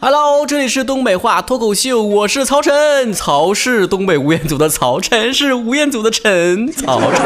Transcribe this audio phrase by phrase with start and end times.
[0.00, 7.20] Hello，这里是东北话脱口秀，我是曹晨，曹是东北吴彦祖的曹，晨是吴彦祖的晨，曹晨。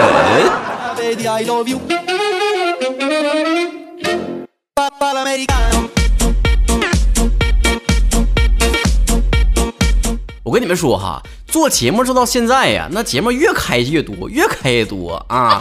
[10.43, 15.61] 我跟你们说哈，做节目做到现在呀，那节目越开越多，越开越多啊。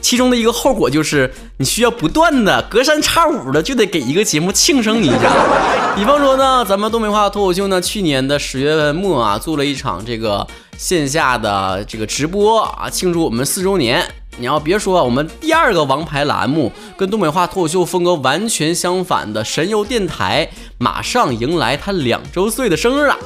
[0.00, 5.94] 其中的一个后果就是，你需要不断的隔三差五的就得给一个节目庆生你一下。
[5.94, 14.04] 比方说呢，咱们东北话脱口秀呢，去年的十月末啊，做了一场这个线下的这个直播啊，庆祝我们四周年。
[14.38, 20.48] 你要别说，我们第二个王牌栏目跟东北话脱口秀风格完全相反的神游电台，
[20.78, 23.18] 马上迎来它两周岁的生日了。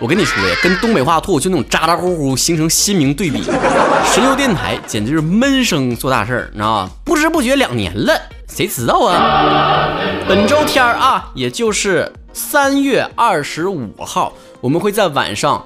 [0.00, 3.42] 我跟你说呀，跟东北话脱口秀那种咋咋呼呼形成鲜明对比。
[3.42, 6.90] 神游电台简直是闷声做大事儿，你知道吗？
[7.04, 8.16] 不知不觉两年了，
[8.46, 9.98] 谁知道啊？
[10.28, 15.64] 本周天儿啊，也就是三月二十五号，我们会在晚上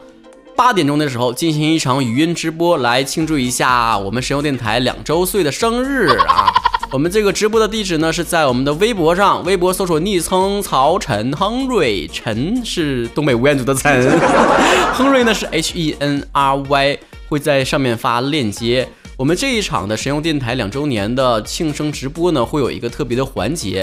[0.56, 6.50] 八点钟的时候进行一场语音直播，来庆祝一下我们神游电台两周岁的生日啊！
[6.92, 14.20] 我们这个直播的地址呢，是在我们的微博上，微博搜索昵称曹晨亨瑞，陈是东北吴彦祖的陈，
[14.92, 16.98] 亨瑞呢是 H E N R Y，
[17.30, 18.86] 会在上面发链接。
[19.16, 23.80] 我们这一场的神游电台两周年的庆生直播呢，会有一个特别的环节。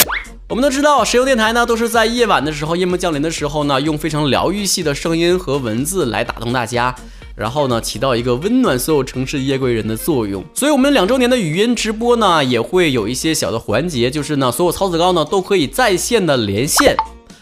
[0.48, 6.94] 我们都知道，神游电台呢都是在夜晚的时候，夜幕降临的时候呢，用非常疗愈系的声音和文字来打动大家。
[7.40, 10.44] 然后呢，起到一个温暖所有城市夜归人的作用。
[10.54, 16.98] 所以，我们两周年的语音直播呢，也会有一些小的环节，就是呢，所有曹子高呢都可以在线的连线，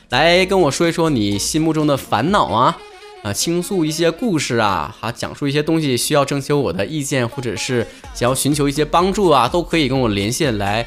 [0.09, 2.78] 来跟我说一说你心目中的烦恼啊，
[3.23, 10.86] 啊，倾诉一些故事啊，哈，讲述一些东西需要征求我的意见，或者是想要寻求一些帮助啊，都可以跟我连线来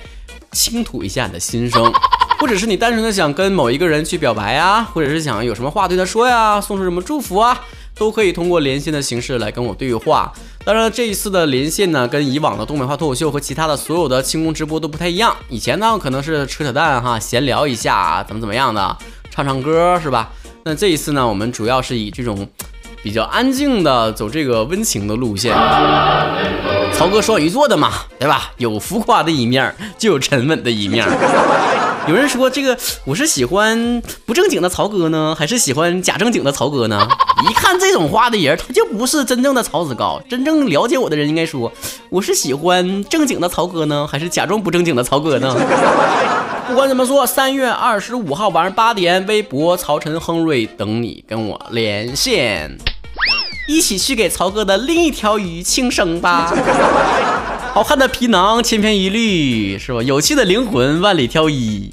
[0.53, 1.93] 倾吐一下你的心声，
[2.39, 7.61] 或者是你单纯的想跟某一个人去表白啊，或者是想有什么话对他说呀，送出什么祝福啊。
[8.01, 10.33] 都可以通过连线的形式来跟我对话。
[10.65, 15.37] 当然，这一次的连线呢，跟以往的东北话脱口秀和其他的所有的庆功直播都不太一样。
[15.51, 18.97] 以前呢，可能是扯扯淡哈，闲聊一下，怎么怎么样的，
[19.31, 20.31] 唱唱歌是吧？
[20.65, 22.49] 那这一次呢，我们主要是以这种
[23.03, 25.55] 比较安静的，走这个温情的路线。
[26.95, 28.51] 曹哥双鱼座的嘛，对吧？
[28.57, 31.07] 有浮夸的一面，就有沉稳的一面。
[32.09, 37.07] 有人说这个我是喜欢不正经的曹哥呢，还是喜欢假正经的曹哥呢？
[37.49, 40.21] 一看这种话的人，他就不是真正的曹子高。
[40.29, 41.71] 真正了解我的人应该说，
[42.09, 45.55] 我是喜欢正经的曹哥呢，还是假装不正经的曹哥呢？
[46.67, 52.79] 不管怎么说，三月二十五号晚上八点，微博曹晨亨瑞等你跟我连线，
[53.69, 56.53] 一起去给曹哥的另一条鱼庆生吧。
[57.73, 60.03] 好看的皮囊千篇一律，是吧？
[60.03, 61.89] 有趣的灵魂万里挑一，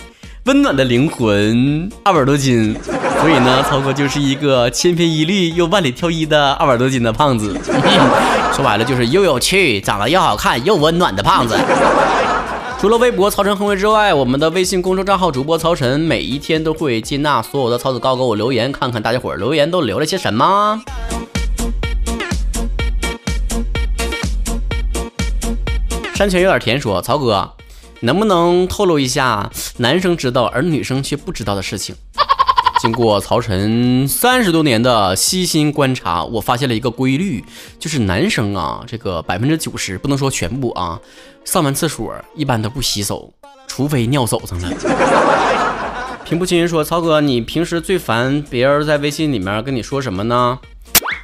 [0.45, 2.75] 温暖的灵魂二百多斤。
[3.21, 7.55] 所以呢，曹哥就是一个千篇一律又万里挑一的二百多斤的胖子。
[8.53, 11.55] 说白了就是又有趣、长得又好看又温暖的胖子。
[12.79, 20.81] 除了微博曹晨亨威之外，我们的微信公众账号主播曹晨每一天都会接纳所有的曹子高给我留言，看看大家伙留言都留了些什么。
[26.17, 27.53] 山泉有点甜，说曹哥，
[27.99, 31.95] 能不能透露一下男生知道而女生却不知道的事情？
[32.81, 37.45] 经过曹晨三十多年的悉心观察，我发现了一个规律，
[37.77, 40.99] 就是男生啊，这个百分之九十不能说全部啊，
[41.45, 43.31] 上完厕所一般都不洗手，
[43.67, 44.69] 除非尿手上了。
[46.25, 50.57] 平步青云说，曹哥，你平时最烦别人在微信里面跟你说什么呢？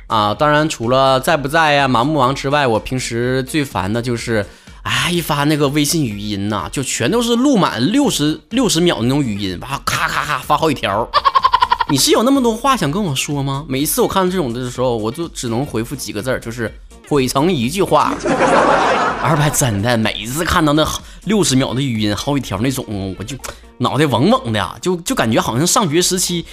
[0.06, 4.46] 啊，当然除了在不在呀、忙不忙之外，我平时最烦的就是。
[4.94, 11.10] 哎，一发那个微信语音呐，就全都是录满六十六十秒那种语音，哇，咔咔咔发好几条。
[11.90, 13.66] 你是有那么多话想跟我说吗？
[13.68, 16.72] 每一次我看到这种的时候，我就只能回复几个字，就是
[17.10, 18.14] 毁成一句话。
[19.24, 20.88] 二百真的，每一次看到那
[21.26, 23.36] 六十秒的语音，好几条那种，我就
[23.80, 26.46] 脑袋嗡嗡的，就就感觉好像上学时期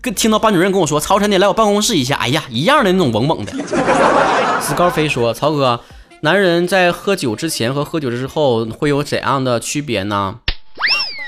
[0.00, 3.52] 跟听到班主任跟我说：“曹晨，你来我办公室一下。”哎呀，一样的那种嗡嗡的。
[4.66, 5.78] 史高飞说：“曹哥。”
[6.24, 10.36] 男人在喝酒之前和喝酒之后会有怎样的区别呢？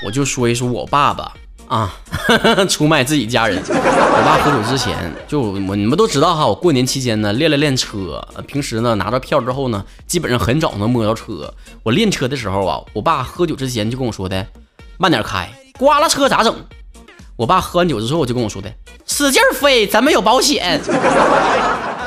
[0.03, 1.33] 我就说一说我爸爸
[1.67, 1.93] 啊，
[2.67, 3.61] 出卖自己家人。
[3.67, 11.53] 我爸喝酒之前就我你们都知道哈，我过年期间呢练了练车，平时呢拿着票之后呢，基本上很早能摸到车。
[11.83, 14.47] 我练车的时候啊，我爸喝酒之前就跟我说的，
[14.97, 15.47] 慢点开，
[15.77, 16.55] 刮了车咋整？
[17.35, 18.73] 我爸喝完酒之后就跟我说的，
[19.05, 20.81] 使劲飞，咱们有保险。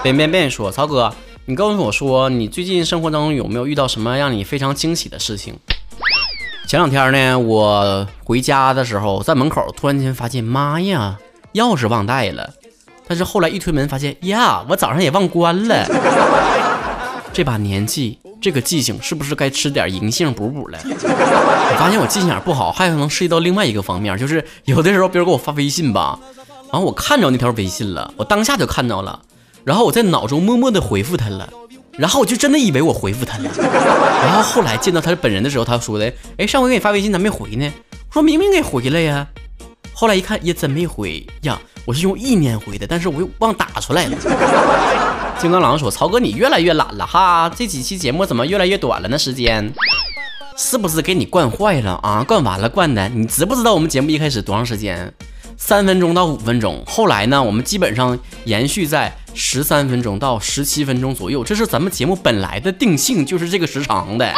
[0.03, 1.15] 别别别说，曹哥。
[1.50, 5.52] 你告诉我说，你最近生活当中有没有遇到什么让你非常惊喜的事情？
[6.69, 11.19] 前两天呢，我回家的时候，在门口突然间发现，妈呀，
[11.55, 12.50] 钥匙忘带了。
[13.08, 15.85] 但是后来一推门，发现呀，我早上也忘关了。
[17.32, 20.79] 这把年纪，这个记性是不是该吃点银杏补补了？
[20.85, 26.17] 我发现我记性眼不好，还可能涉及到另外一个方面，就是有的时候别人给我发微信吧，
[26.70, 29.19] 然后我看着那条微信了，我当下就看到了，
[29.65, 31.49] 然后我在脑中默默的回复他了，
[31.93, 33.51] 然后我就真的以为我回复他了，
[34.23, 37.73] 然后后来见到他本人的时候，他说的，哎，上回给你发微信咋没回呢？
[38.09, 39.27] 我说明明给回了呀，
[39.93, 44.17] 后来一看也真没回呀，我是用意念回的，但是我又忘打出来了。
[45.39, 49.19] 金刚狼说：“曹哥，你越来越懒了哈，这几期节目怎么越来越短了呢？
[49.19, 49.73] 时间
[50.55, 52.23] 是不是给你惯坏了啊？
[52.23, 55.11] 惯完了惯的，你知不知道我们节目一开始多长时间？
[55.56, 64.32] 三分钟到五分钟，后来呢，我们基本上延续在十三分钟到十七分钟左右，这是咱们节目本来的定性，就是这个时长的。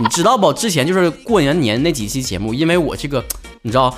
[0.00, 0.52] 你知道不？
[0.52, 3.24] 之前就是过年年那几期节目，因为我这个，
[3.62, 3.94] 你知道。”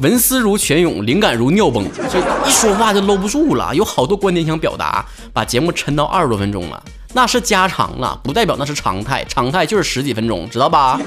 [0.00, 3.72] 文思如泉涌，灵感如尿崩，就一说话就搂不住了。
[3.72, 6.82] 有好多观点想表达，把节目抻到二十多分钟了，
[7.12, 9.24] 那是加长了，不代表那是常态。
[9.28, 11.00] 常态就是十几分钟，知道吧？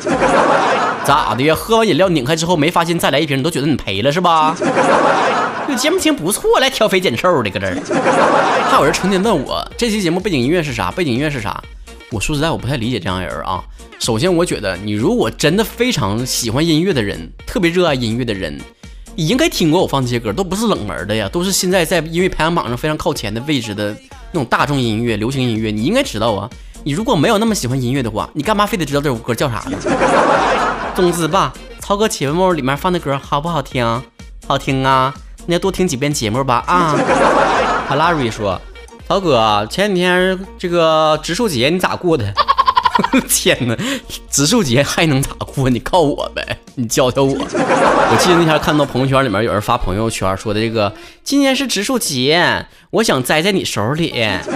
[1.03, 1.53] 咋的呀？
[1.53, 4.55] 喝完饮料拧开之后没发现再来一瓶，你都觉得你赔了是吧？
[5.67, 7.75] 这节目听不错，来挑肥拣瘦的搁这儿。
[8.71, 10.89] 还有人成天问我这期节目背景音乐是啥？
[10.91, 11.61] 背景音乐是啥？
[12.09, 13.61] 我说实在，我不太理解这样人啊。
[13.99, 18.57] 首先，我觉得你如果真的非常喜欢音乐的人，特别热爱音乐的人。
[19.15, 23.89] 你应该听过我放这些歌，都不是冷门的呀，都是现在在音乐排行榜上非常靠前的位置的
[24.31, 25.69] 那种大众音乐、流行音乐。
[25.69, 26.49] 你应该知道啊。
[26.83, 29.77] 你如果没有那么喜欢音乐的话，你干嘛非得知道这首歌叫啥呢？
[30.95, 34.01] 总之吧，曹哥节目里面放的歌好不好听？
[34.47, 35.13] 好听啊，
[35.47, 36.95] 你要多听几遍节目吧啊。
[37.87, 38.61] 哈拉瑞说，
[39.07, 42.31] 曹哥前几天这个植树节你咋过的？
[43.29, 43.77] 天哪，
[44.29, 45.69] 植树节还能咋过？
[45.69, 46.43] 你告我呗，
[46.75, 47.33] 你教教我。
[47.39, 50.91] 我记得那天看到朋友圈里面有人发朋友圈说的这个，
[51.23, 54.09] 今天是植树节，我想栽在你手里。
[54.09, 54.51] 哎呦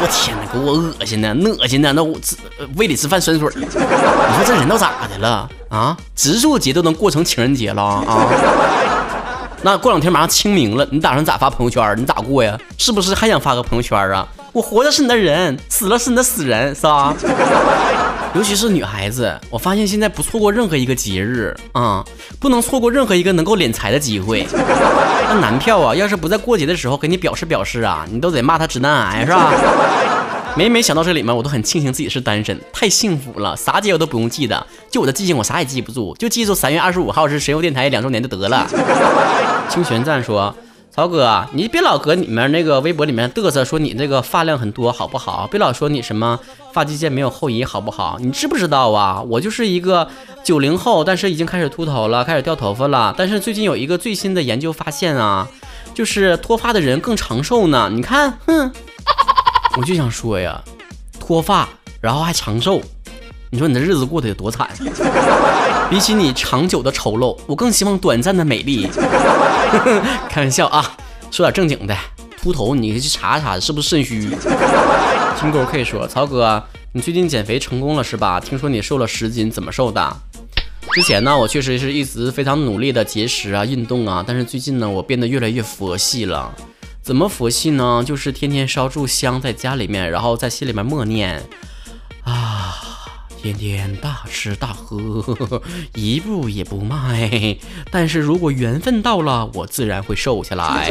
[0.00, 2.36] 我天哪，给我恶心的，恶心的，那我吃
[2.76, 3.50] 胃里吃饭酸水。
[3.56, 5.96] 你说这人都咋的了啊？
[6.14, 8.28] 植树节都能过成情人节了啊？
[9.62, 11.94] 那过两天马上清明了，你打算咋发朋友圈？
[11.96, 12.58] 你咋过呀？
[12.78, 14.26] 是不是还想发个朋友圈啊？
[14.52, 17.14] 我活着是你的人，死了是你的死人，是吧？
[18.34, 22.04] 尤其是女孩子，我发现现在不错过任何一个节日啊，
[22.38, 24.46] 不能错过任何一个能够敛财的机会。
[24.52, 29.52] 那男票啊，要是不在过节的时候给你表示表示啊，你都得骂他直男癌，是吧？
[30.58, 38.66] 每每想到这里面，我都很庆幸自己是单身，太幸福了，啥节我都不用记得，就我的记性，我啥也记不住，就记住三月二十五号是神游电台两周年就得了。
[39.70, 40.52] 清泉赞说。
[40.90, 45.46] 曹哥，你别老搁里面那个微博里面嘚瑟，说你这个发量很多，好不好？
[45.48, 46.36] 别老说你什么
[46.72, 48.16] 发际线没有后移，好不好？
[48.20, 49.22] 你知不知道啊？
[49.22, 50.08] 我就是一个
[50.42, 53.14] 九零后，但是已经开始秃头了，开始掉头发了。
[53.16, 55.46] 但是最近有一个最新的研究发现啊，
[55.94, 57.88] 就是脱发的人更长寿呢。
[57.92, 58.72] 你看，哼，
[59.78, 60.60] 我就想说呀，
[61.20, 61.68] 脱发
[62.00, 62.82] 然后还长寿。
[63.48, 64.68] 你说你的日子过得有多惨？
[65.88, 68.88] 比起你长久的丑陋，我更希望短暂的美丽。
[70.28, 70.96] 开玩笑啊，
[71.30, 71.96] 说点正经的。
[72.42, 74.28] 秃头，你去查查是不是肾虚。
[75.40, 76.60] 金钩 K 说：“曹哥，
[76.90, 78.40] 你最近减肥成功了是吧？
[78.40, 80.16] 听说你瘦了十斤，怎么瘦的？
[80.92, 86.52] 之前呢，我确实是一直非常努力的节食啊、运动啊，但是最近呢，我变得越来越佛系了。
[87.08, 88.04] 怎么佛系呢？
[88.04, 91.42] 就是天天烧炷香在家里面，然后在心里面默念
[92.22, 92.74] 啊。”
[93.40, 95.62] 天天大吃大喝，
[95.96, 97.56] 一步也不迈。
[97.90, 100.90] 但是如果缘分到了，我自然会瘦下来。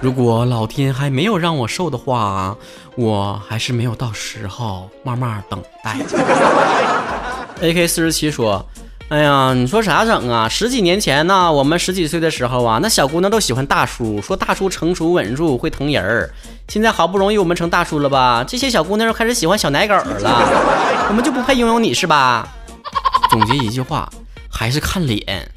[0.00, 2.56] 如果老天还没有让我瘦的话，
[2.94, 5.96] 我还是没有到时候，慢慢等待。
[7.62, 8.64] AK 四十七说。
[9.08, 10.46] 哎呀，你说啥整啊？
[10.46, 16.30] 十几年前呢，我们十几岁的时候啊，那小姑娘都喜欢大叔，说大叔成熟稳重，会疼人儿。
[16.68, 18.44] 现在好不容易我们成大叔了吧？
[18.46, 20.46] 这些小姑娘又开始喜欢小奶狗了，
[21.08, 22.46] 我们就不配拥有你是吧？
[23.30, 24.06] 总结一句话，
[24.50, 25.50] 还是看脸，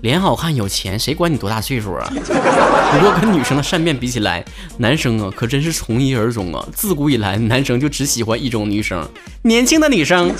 [0.00, 2.08] 脸好看有钱，谁管你多大岁数啊？
[2.14, 4.44] 不过跟女生的善变比起来，
[4.78, 6.64] 男生啊可真是从一而终啊！
[6.72, 9.04] 自古以来，男生就只喜欢一种女生，
[9.42, 10.32] 年轻的女生。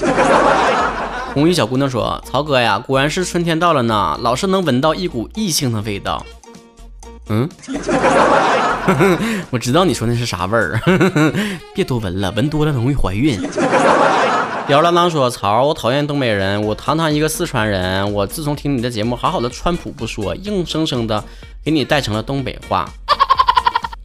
[1.34, 6.24] 红衣小姑娘说：“曹哥呀，果然是春天到了呢，老是能闻到一股异性的味道。”
[7.28, 7.48] 嗯，
[9.50, 10.80] 我知道你说那是啥味儿，
[11.74, 13.40] 别多闻了，闻多了容易怀孕。
[14.68, 21.24] 吊儿郎当说：“曹，我讨厌东北人，我堂堂一个四川人，我自从听你的节目，好好的川普不说，硬生生的
[21.64, 22.88] 给你带成了东北话。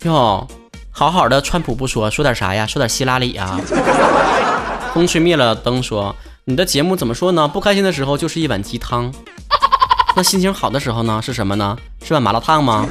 [0.02, 0.48] 哟，
[0.90, 2.66] 好好的川普不说，说点啥呀？
[2.66, 3.56] 说点希拉里呀？”
[4.96, 6.16] 风吹灭了灯说。
[6.50, 7.48] 你的节目怎么说呢？
[7.48, 9.14] 不开心的时候就是一碗鸡汤，
[10.18, 11.78] 那心情好的时候呢是什么呢？
[12.04, 12.88] 是碗麻辣烫吗？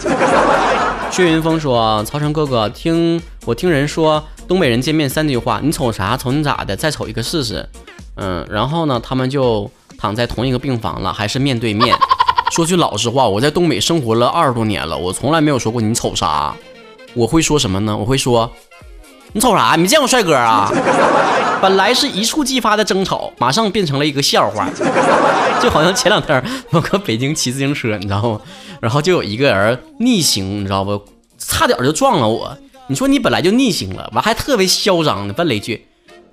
[1.11, 6.17] 薛云峰说：“曹晨哥哥，听我听人说，东北人见面三句话：你瞅啥？
[6.17, 6.77] 瞅你咋的？
[6.77, 7.69] 再瞅一个试试。
[8.15, 11.97] 嗯，然后呢，他们就躺在同一个病房了，还是面对面。
[12.55, 16.55] 说句老实话，我在东北生活了二十多年了，我从来没有说过你瞅啥。
[17.12, 17.97] 我会说什么呢？
[17.97, 18.53] 我会说，
[19.32, 19.76] 你瞅啥？
[19.76, 20.70] 没见过帅哥啊？
[21.61, 24.68] 本来是一触即发的争吵，马上变成了一个笑话，
[25.61, 28.40] 就好像前两天我搁北京骑自行车，你知道吗？
[28.80, 31.02] 然后就有一个人逆行，你知道不？
[31.38, 32.56] 差点就撞了我。
[32.88, 35.87] 你说你本来就逆行了，完还特别嚣张的问了一句：“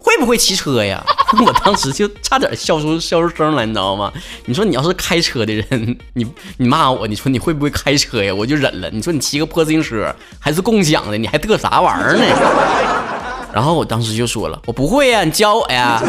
[0.05, 1.03] 会不会骑车呀？”
[1.43, 4.13] 我当时就差点笑出笑出声来，你知道吗？
[4.45, 6.25] 你说你要是开车的人，你
[6.57, 8.33] 你骂我，你说你会不会开车呀？
[8.33, 8.89] 我就忍了。
[8.91, 12.23] 你说你骑个破自行车还是共享的，你还嘚啥玩意儿呢？
[13.51, 15.99] 然后我当时就说了：“我不会呀，你教我呀。”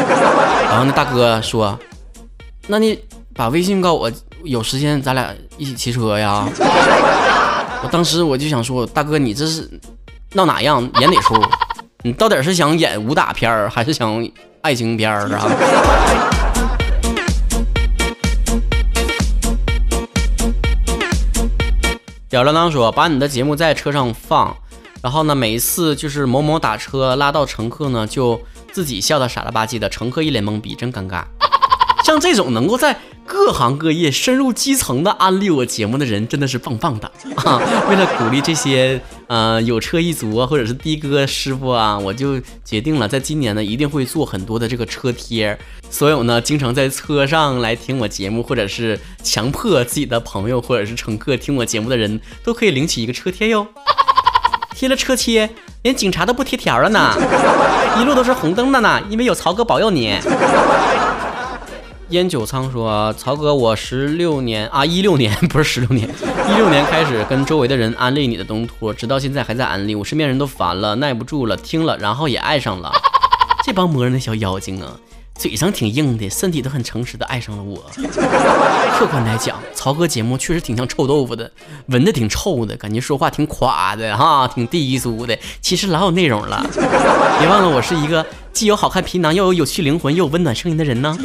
[0.69, 1.77] 然后那大哥说
[2.67, 2.99] ：“那你
[3.33, 4.11] 把微信告我，
[4.43, 6.45] 有时间咱俩一起骑车呀。”
[7.83, 9.69] 我当时我就想说，大哥，你这是
[10.33, 11.35] 闹哪样，演哪出？
[12.07, 14.25] 你到底是想演武打片儿，还是想
[14.61, 15.45] 爱情片儿啊？
[22.29, 24.55] 吊儿郎当说，把你的节目在车上放，
[25.01, 31.25] 然后呢，每一次就是某某打车拉到乘客呢，就自己笑的傻了吧唧的，乘客一脸懵逼，真尴尬。
[32.07, 37.59] 像这种能够在各行各业深入基层的安利我节目的人，真的是棒棒的啊！
[37.91, 45.59] 为了鼓励这些呃有车一族啊，或者是的哥师傅啊，我就决定了，在今年呢，一定会做很多的这个车贴。
[45.89, 53.67] 所有呢，经常在车上来听我节目，或者是强迫自己的朋友或者是乘客听我节目的人，都可以领取一个车贴哟。
[54.73, 55.49] 贴了车贴，
[55.81, 57.13] 连警察都不贴条了呢，
[57.99, 60.17] 一路都是红灯的呢，因为有曹哥保佑你。
[62.09, 66.07] 烟酒仓说：“曹哥，我十六年啊，一六年 不是十六年，
[66.49, 69.93] 一六年开始跟周围的人安利你的东坡，直到现在还在安利。
[69.93, 72.89] 我身边人都烦了，耐不住了，听了，然后也爱上了。
[73.65, 74.97] 这帮磨人的小妖精啊，
[75.37, 77.83] 嘴上挺硬的，身体都很诚实的爱上了我。
[78.97, 81.49] 客观来讲，曹哥节目确实挺像臭豆腐的，
[81.87, 85.37] 闻着挺臭的，感觉说话挺垮的哈，挺低俗的。
[85.61, 86.65] 其实老有内容了。
[87.39, 88.25] 别忘了，我是一个。”
[88.57, 91.15] 既有好看皮囊，又有有趣灵魂，又有温暖声音的人呢？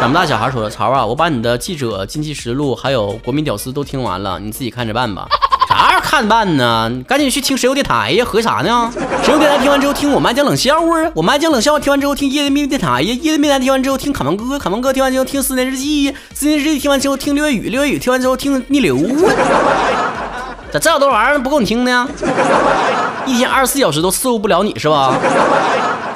[0.00, 5.28] 长不大小孩说的：“曹啊，我把你的记者经济实录还有国民屌丝都听完了，你自己看着办吧。
[5.70, 6.90] 啥样看办呢？
[7.06, 8.24] 赶紧去听石油电台呀！
[8.24, 8.92] 合啥呢？
[9.24, 18.98] 石油电台听完之后听我们爱讲冷笑话，我们爱讲冷笑话听完之后听夜的秘密电台呀，夜的秘密电台听完之后听卡门哥，卡门哥听完之后听思念日记，思念日记听完之后听六月雨，六月雨听完之后听逆流
[20.72, 22.06] 咋这么多玩意儿不够你听呢？
[23.24, 25.16] 一天二十四小时都伺候不了你是吧？”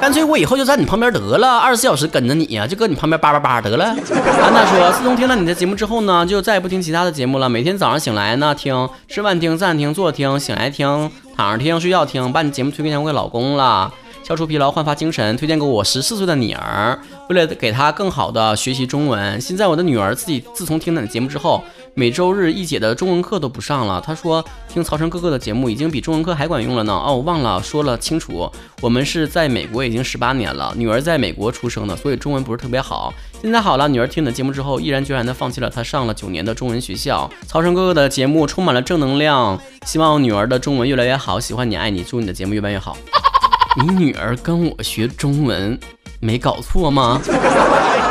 [0.05, 3.85] 干脆我以后就在你旁边得了，二十四小时跟着你呀，就搁你旁边叭叭叭得了。
[4.39, 7.49] 安娜说，自从听了你的节目之后呢，就再也不听其他的节目了。
[7.49, 13.91] 每天早上醒来呢，听，吃饭听，站听，坐听，醒来听，躺着听，睡觉听，把你节目推荐给我老公了。
[14.23, 19.41] 消除疲劳，焕发精神，推荐给我十四岁的女儿，为了给她更好的学习中文。
[19.41, 21.63] 现在我的女儿自己自从听了你的节目之后，
[21.97, 24.01] 每周日一姐的中文课都不上了。
[24.05, 26.91] 她说听曹晨哥哥的节目已经比中文课还管用了呢。
[26.91, 33.13] 哦，我忘了说了清楚，我们是在美国已经十八年了，女儿在美国出生的，所以中文不是特别好。
[33.41, 37.31] 现在好了，女儿听你的节目之后，毅然决然的放弃了她上了九年的中文学校。
[37.47, 41.39] 曹晨哥哥的节目充满了正能量，希望女儿的中文越来越好。
[41.39, 42.97] 喜欢你，爱你，祝你的节目越办越好。
[43.81, 45.79] 你女儿跟我学中文，
[46.19, 47.21] 没搞错吗？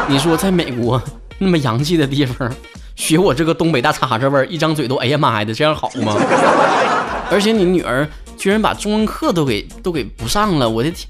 [0.08, 1.02] 你说在美国
[1.36, 2.50] 那么洋气的地方，
[2.96, 6.14] 学我这个东北大碴子味儿，一张嘴都哎呀妈呀的，这样好吗？
[7.30, 11.08] 而且你女儿居然把中文课都给都给不上了，我的天，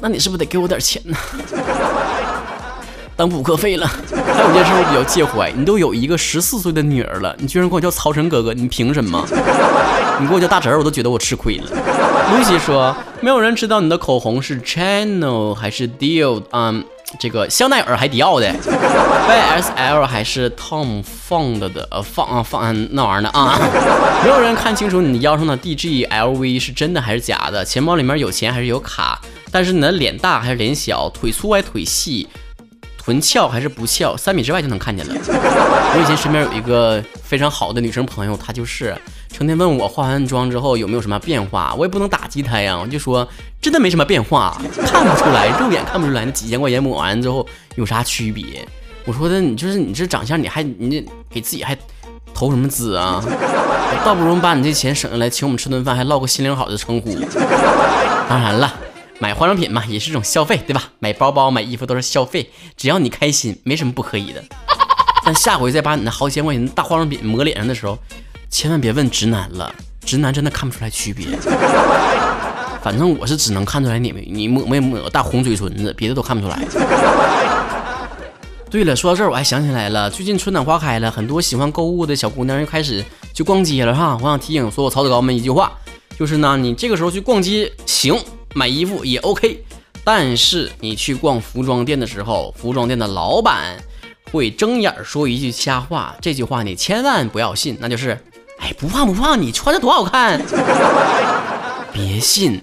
[0.00, 1.16] 那你是不是得给我点钱呢？
[3.16, 3.86] 当补课费了。
[3.86, 9.26] 还有件事我比较介怀，你都有一个十四岁的女儿了，你居然管我叫曹晨哥哥，你凭什么？
[10.20, 11.64] 你给我叫大侄儿，我都觉得我吃亏了。
[12.30, 16.84] 露西说，没有人知道你的口红是 Chanel 还是 Dior，嗯，
[17.18, 18.46] 这个香奈儿还迪奥的
[19.28, 23.58] ，YSL 还是 Tom Ford 的，呃，放啊放那玩意儿的啊。
[24.24, 29.20] 没有人看清楚你腰上的 DG LV 是真的还是假的，钱包里面有钱还是有卡，
[29.50, 32.28] 但是你的脸大还是脸小，腿粗还是腿细。
[32.98, 35.14] 臀翘还是不翘，三米之外就能看见了。
[35.14, 38.96] 我以前身边有一个非常好的女生朋友，她就是
[39.36, 43.28] 成天问我化完妆之后有没有什么变化，我也不能打击她呀，我就说
[43.60, 48.66] 真的没什么变化，看不出来，肉眼看不出来，那几千块钱抹完之后有啥区别？
[49.04, 51.76] 我说的你就是你这长相，你还你给自己还
[52.32, 53.22] 投什么资啊？
[54.06, 57.14] 倒不如把你这钱省下来，请我们吃顿饭，还唠个心灵好的称呼。
[58.30, 58.72] 当然了。
[59.18, 60.82] 买化妆品嘛，也是一种消费，对吧？
[60.98, 64.42] 买包包、买衣服都是消费，只要你开心，没什么不可以的。
[65.24, 67.98] 但下回再把你那好几千块钱大化妆品抹脸上的时候，
[68.50, 69.74] 千万别问直男了，
[70.04, 71.26] 直男真的看不出来区别。
[72.82, 76.58] 反正我是只能看出来你们你抹没抹大红嘴唇子，别的都看不出来。
[78.70, 84.18] 对了，说到这儿我还想起来了，最近春暖花开了，很多喜欢购物的小姑娘又开始去逛街了哈。
[84.20, 85.72] 我想提醒所有曹子高们一句话，
[86.18, 88.18] 就是呢，你这个时候去逛街行。
[88.54, 89.62] 买衣服也 OK，
[90.02, 93.76] 但是你去逛服装店的时候，服装店的老板
[94.32, 98.18] 会睁眼说一句瞎话，这句话你千万不要信，那就是，
[98.58, 100.40] 哎，不胖不胖，你穿着多好看，
[101.92, 102.60] 别信。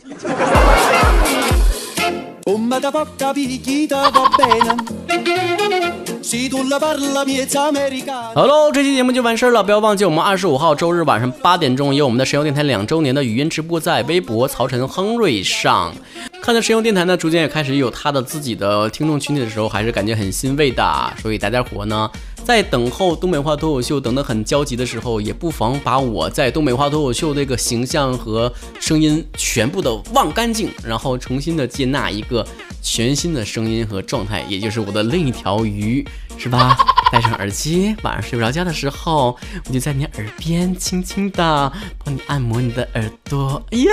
[8.34, 15.94] 好喽，这期节目就完事儿了，不要忘记我们二十五号周日晚上八点钟有我们的神游电台两周年的语音直播，在微博曹晨亨瑞上。
[16.42, 21.14] 看到神游电台呢，逐渐也开始有他的自己的听众群体的时候，还是感觉很欣慰的。
[21.22, 22.10] 所以大家伙呢，
[22.44, 32.46] 在等候东北话脱口秀等得很焦急的时候，也不妨把我在东北话脱口秀这个形象和声音全部的忘干净，然后重新的接纳一个。
[32.86, 36.06] 全新的声音和状态，也就是我的另一条鱼，
[36.38, 36.75] 是吧？
[37.13, 39.38] 戴上耳机，晚上睡不着觉的时候，
[39.68, 41.72] 我就在你耳边轻轻的
[42.04, 43.92] 帮你按摩你的耳朵，哎呀！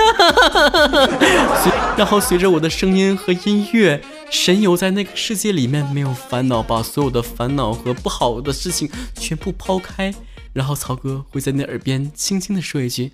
[1.99, 10.15] 然后随着我的声音和音乐，神游在那个世界里面，没有烦恼，把所有的烦恼和不好的事情全部抛开，
[10.55, 13.13] 然后曹哥会在你耳边轻轻的说一句：“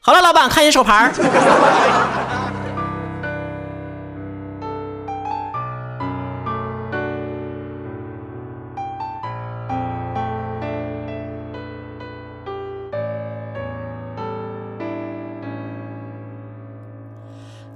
[0.00, 1.10] 好了，老板，看你手牌。”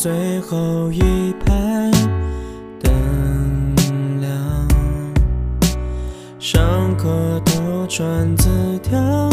[0.00, 1.90] 最后一排
[2.80, 3.74] 灯
[4.20, 4.68] 亮，
[6.38, 7.08] 上课
[7.44, 9.28] 都传纸条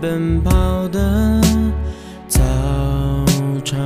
[0.00, 1.40] 奔跑的
[2.28, 2.40] 操
[3.64, 3.78] 场，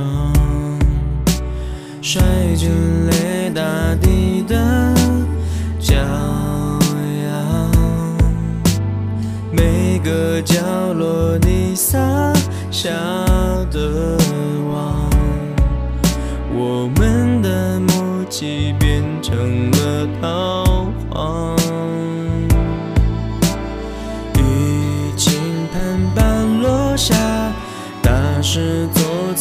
[2.01, 2.21] 摔
[2.55, 2.69] 进
[3.07, 3.61] 泪大
[4.01, 4.55] 地的
[5.79, 7.71] 骄阳，
[9.51, 10.57] 每个角
[10.93, 11.97] 落你撒
[12.69, 12.89] 下
[13.71, 14.17] 的
[14.69, 15.09] 网，
[16.53, 20.27] 我们的默契变成了桃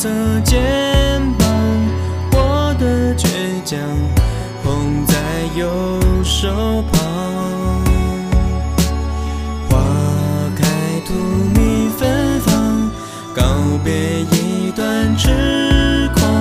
[0.00, 0.08] 侧
[0.44, 0.62] 肩
[1.40, 1.48] 膀，
[2.30, 3.26] 我的倔
[3.64, 3.76] 强
[4.62, 5.16] 捧在
[5.58, 5.66] 右
[6.22, 7.82] 手旁。
[9.68, 9.76] 花
[10.54, 10.64] 开
[11.04, 11.12] 荼
[11.52, 12.88] 蘼芬芳，
[13.34, 13.42] 告
[13.82, 16.32] 别一段痴狂。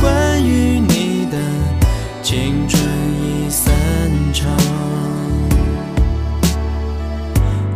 [0.00, 1.36] 关于你的
[2.22, 2.80] 青春
[3.20, 3.74] 已散
[4.32, 4.48] 场，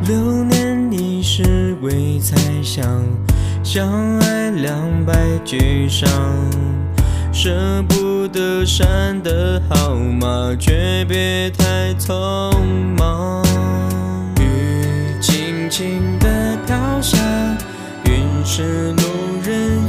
[0.06, 2.88] 流年已是鬼猜想。
[3.72, 6.10] 相爱两败俱伤
[7.32, 12.52] 舍不得删的号码却别太匆
[12.98, 13.44] 忙。
[14.40, 17.16] 雨轻轻地飘下
[18.06, 19.04] 云是路
[19.40, 19.79] 人